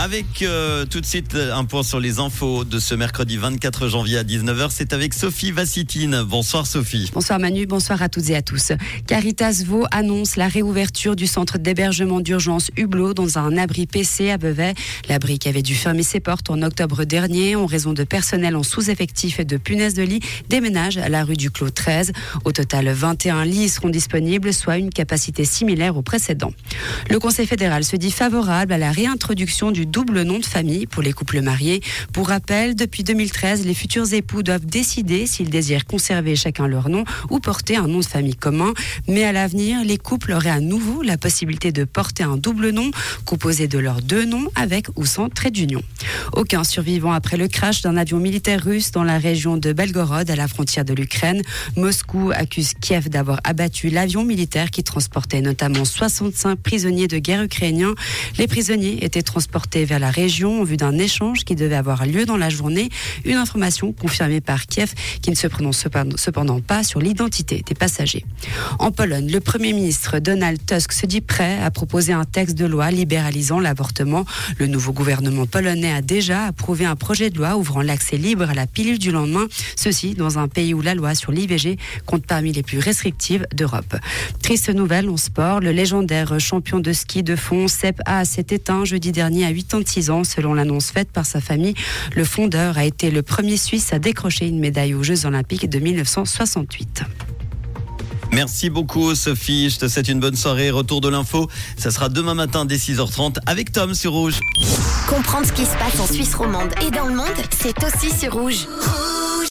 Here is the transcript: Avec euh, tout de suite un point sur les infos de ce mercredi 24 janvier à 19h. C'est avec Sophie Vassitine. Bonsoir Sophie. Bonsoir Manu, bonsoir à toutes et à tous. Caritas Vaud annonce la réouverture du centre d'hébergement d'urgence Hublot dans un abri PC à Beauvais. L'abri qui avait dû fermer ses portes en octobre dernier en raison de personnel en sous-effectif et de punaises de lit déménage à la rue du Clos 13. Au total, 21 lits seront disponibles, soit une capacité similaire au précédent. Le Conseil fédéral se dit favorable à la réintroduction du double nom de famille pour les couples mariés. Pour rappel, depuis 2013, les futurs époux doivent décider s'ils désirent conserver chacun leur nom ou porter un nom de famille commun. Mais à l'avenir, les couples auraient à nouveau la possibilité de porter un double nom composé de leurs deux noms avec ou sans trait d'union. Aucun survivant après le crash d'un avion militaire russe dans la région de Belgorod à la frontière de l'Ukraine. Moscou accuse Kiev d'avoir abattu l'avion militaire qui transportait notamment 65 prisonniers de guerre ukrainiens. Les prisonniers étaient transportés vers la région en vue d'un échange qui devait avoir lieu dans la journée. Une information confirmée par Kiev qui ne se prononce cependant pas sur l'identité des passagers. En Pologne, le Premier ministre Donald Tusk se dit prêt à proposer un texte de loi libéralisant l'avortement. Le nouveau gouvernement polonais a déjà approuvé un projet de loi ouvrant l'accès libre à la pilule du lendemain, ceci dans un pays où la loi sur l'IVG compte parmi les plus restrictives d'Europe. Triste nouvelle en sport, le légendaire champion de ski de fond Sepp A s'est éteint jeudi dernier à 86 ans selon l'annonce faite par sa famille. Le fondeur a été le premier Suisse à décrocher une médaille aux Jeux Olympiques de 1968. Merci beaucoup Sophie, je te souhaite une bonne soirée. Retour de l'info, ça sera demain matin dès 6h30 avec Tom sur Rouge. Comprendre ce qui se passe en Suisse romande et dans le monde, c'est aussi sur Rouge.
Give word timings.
Avec 0.00 0.42
euh, 0.42 0.86
tout 0.86 1.00
de 1.00 1.06
suite 1.06 1.34
un 1.34 1.64
point 1.64 1.82
sur 1.82 1.98
les 1.98 2.20
infos 2.20 2.64
de 2.64 2.78
ce 2.78 2.94
mercredi 2.94 3.36
24 3.36 3.88
janvier 3.88 4.18
à 4.18 4.22
19h. 4.22 4.68
C'est 4.70 4.92
avec 4.92 5.12
Sophie 5.12 5.50
Vassitine. 5.50 6.22
Bonsoir 6.22 6.68
Sophie. 6.68 7.10
Bonsoir 7.12 7.40
Manu, 7.40 7.66
bonsoir 7.66 8.00
à 8.00 8.08
toutes 8.08 8.30
et 8.30 8.36
à 8.36 8.40
tous. 8.40 8.70
Caritas 9.08 9.64
Vaud 9.66 9.86
annonce 9.90 10.36
la 10.36 10.46
réouverture 10.46 11.16
du 11.16 11.26
centre 11.26 11.58
d'hébergement 11.58 12.20
d'urgence 12.20 12.70
Hublot 12.76 13.12
dans 13.12 13.38
un 13.38 13.56
abri 13.56 13.88
PC 13.88 14.30
à 14.30 14.38
Beauvais. 14.38 14.74
L'abri 15.08 15.40
qui 15.40 15.48
avait 15.48 15.62
dû 15.62 15.74
fermer 15.74 16.04
ses 16.04 16.20
portes 16.20 16.48
en 16.48 16.62
octobre 16.62 17.02
dernier 17.02 17.56
en 17.56 17.66
raison 17.66 17.92
de 17.92 18.04
personnel 18.04 18.54
en 18.54 18.62
sous-effectif 18.62 19.40
et 19.40 19.44
de 19.44 19.56
punaises 19.56 19.94
de 19.94 20.04
lit 20.04 20.20
déménage 20.48 20.96
à 20.98 21.08
la 21.08 21.24
rue 21.24 21.36
du 21.36 21.50
Clos 21.50 21.70
13. 21.70 22.12
Au 22.44 22.52
total, 22.52 22.88
21 22.88 23.44
lits 23.44 23.68
seront 23.68 23.88
disponibles, 23.88 24.54
soit 24.54 24.78
une 24.78 24.90
capacité 24.90 25.44
similaire 25.44 25.96
au 25.96 26.02
précédent. 26.02 26.52
Le 27.10 27.18
Conseil 27.18 27.48
fédéral 27.48 27.82
se 27.82 27.96
dit 27.96 28.12
favorable 28.12 28.72
à 28.72 28.78
la 28.78 28.92
réintroduction 28.92 29.72
du 29.72 29.87
double 29.88 30.22
nom 30.22 30.38
de 30.38 30.46
famille 30.46 30.86
pour 30.86 31.02
les 31.02 31.12
couples 31.12 31.40
mariés. 31.40 31.80
Pour 32.12 32.28
rappel, 32.28 32.76
depuis 32.76 33.02
2013, 33.02 33.66
les 33.66 33.74
futurs 33.74 34.12
époux 34.12 34.42
doivent 34.42 34.66
décider 34.66 35.26
s'ils 35.26 35.50
désirent 35.50 35.86
conserver 35.86 36.36
chacun 36.36 36.68
leur 36.68 36.88
nom 36.88 37.04
ou 37.30 37.40
porter 37.40 37.76
un 37.76 37.88
nom 37.88 38.00
de 38.00 38.04
famille 38.04 38.36
commun. 38.36 38.74
Mais 39.08 39.24
à 39.24 39.32
l'avenir, 39.32 39.84
les 39.84 39.98
couples 39.98 40.32
auraient 40.32 40.50
à 40.50 40.60
nouveau 40.60 41.02
la 41.02 41.16
possibilité 41.16 41.72
de 41.72 41.84
porter 41.84 42.22
un 42.22 42.36
double 42.36 42.70
nom 42.70 42.90
composé 43.24 43.66
de 43.66 43.78
leurs 43.78 44.02
deux 44.02 44.24
noms 44.24 44.48
avec 44.54 44.86
ou 44.96 45.06
sans 45.06 45.28
trait 45.28 45.50
d'union. 45.50 45.82
Aucun 46.32 46.64
survivant 46.64 47.12
après 47.12 47.36
le 47.36 47.48
crash 47.48 47.82
d'un 47.82 47.96
avion 47.96 48.18
militaire 48.18 48.62
russe 48.62 48.90
dans 48.90 49.04
la 49.04 49.18
région 49.18 49.56
de 49.56 49.72
Belgorod 49.72 50.30
à 50.30 50.36
la 50.36 50.48
frontière 50.48 50.84
de 50.84 50.94
l'Ukraine. 50.94 51.42
Moscou 51.76 52.30
accuse 52.34 52.74
Kiev 52.80 53.08
d'avoir 53.08 53.40
abattu 53.44 53.88
l'avion 53.88 54.24
militaire 54.24 54.70
qui 54.70 54.82
transportait 54.82 55.40
notamment 55.40 55.84
65 55.84 56.58
prisonniers 56.58 57.08
de 57.08 57.18
guerre 57.18 57.42
ukrainiens. 57.42 57.94
Les 58.38 58.46
prisonniers 58.46 59.04
étaient 59.04 59.22
transportés 59.22 59.84
vers 59.84 59.98
la 59.98 60.10
région 60.10 60.60
en 60.60 60.64
vue 60.64 60.76
d'un 60.76 60.98
échange 60.98 61.44
qui 61.44 61.54
devait 61.54 61.76
avoir 61.76 62.06
lieu 62.06 62.24
dans 62.24 62.36
la 62.36 62.48
journée. 62.48 62.88
Une 63.24 63.36
information 63.36 63.92
confirmée 63.92 64.40
par 64.40 64.66
Kiev 64.66 64.92
qui 65.22 65.30
ne 65.30 65.36
se 65.36 65.46
prononce 65.46 65.84
cependant 66.16 66.60
pas 66.60 66.82
sur 66.82 67.00
l'identité 67.00 67.62
des 67.66 67.74
passagers. 67.74 68.24
En 68.78 68.90
Pologne, 68.90 69.30
le 69.30 69.40
Premier 69.40 69.72
ministre 69.72 70.18
Donald 70.18 70.60
Tusk 70.64 70.92
se 70.92 71.06
dit 71.06 71.20
prêt 71.20 71.58
à 71.62 71.70
proposer 71.70 72.12
un 72.12 72.24
texte 72.24 72.56
de 72.56 72.66
loi 72.66 72.90
libéralisant 72.90 73.60
l'avortement. 73.60 74.24
Le 74.58 74.66
nouveau 74.66 74.92
gouvernement 74.92 75.46
polonais 75.46 75.92
a 75.92 76.02
déjà 76.18 76.46
approuvé 76.46 76.84
un 76.84 76.96
projet 76.96 77.30
de 77.30 77.38
loi 77.38 77.56
ouvrant 77.56 77.80
l'accès 77.80 78.16
libre 78.16 78.50
à 78.50 78.52
la 78.52 78.66
pilule 78.66 78.98
du 78.98 79.12
lendemain, 79.12 79.46
ceci 79.76 80.14
dans 80.14 80.36
un 80.40 80.48
pays 80.48 80.74
où 80.74 80.82
la 80.82 80.96
loi 80.96 81.14
sur 81.14 81.30
l'IVG 81.30 81.78
compte 82.06 82.26
parmi 82.26 82.50
les 82.50 82.64
plus 82.64 82.80
restrictives 82.80 83.46
d'Europe. 83.54 83.94
Triste 84.42 84.68
nouvelle 84.68 85.08
en 85.10 85.16
sport, 85.16 85.60
le 85.60 85.70
légendaire 85.70 86.40
champion 86.40 86.80
de 86.80 86.92
ski 86.92 87.22
de 87.22 87.36
fond 87.36 87.68
Sepp 87.68 88.00
A 88.04 88.24
s'est 88.24 88.46
éteint 88.50 88.84
jeudi 88.84 89.12
dernier 89.12 89.44
à 89.44 89.52
86 89.52 90.10
ans 90.10 90.24
selon 90.24 90.54
l'annonce 90.54 90.90
faite 90.90 91.12
par 91.12 91.24
sa 91.24 91.40
famille. 91.40 91.74
Le 92.16 92.24
fondeur 92.24 92.78
a 92.78 92.84
été 92.84 93.12
le 93.12 93.22
premier 93.22 93.56
Suisse 93.56 93.92
à 93.92 94.00
décrocher 94.00 94.48
une 94.48 94.58
médaille 94.58 94.94
aux 94.94 95.04
Jeux 95.04 95.24
Olympiques 95.24 95.70
de 95.70 95.78
1968. 95.78 97.04
Merci 98.38 98.70
beaucoup 98.70 99.16
Sophie, 99.16 99.68
je 99.68 99.80
te 99.80 99.88
souhaite 99.88 100.06
une 100.06 100.20
bonne 100.20 100.36
soirée. 100.36 100.70
Retour 100.70 101.00
de 101.00 101.08
l'info, 101.08 101.50
ça 101.76 101.90
sera 101.90 102.08
demain 102.08 102.34
matin 102.34 102.66
dès 102.66 102.76
6h30 102.76 103.38
avec 103.46 103.72
Tom 103.72 103.96
sur 103.96 104.12
Rouge. 104.12 104.38
Comprendre 105.08 105.44
ce 105.44 105.52
qui 105.52 105.64
se 105.64 105.76
passe 105.76 105.98
en 105.98 106.06
Suisse 106.06 106.36
romande 106.36 106.72
et 106.86 106.92
dans 106.92 107.06
le 107.06 107.16
monde, 107.16 107.26
c'est 107.50 107.74
aussi 107.82 108.16
sur 108.16 108.34
Rouge. 108.34 108.68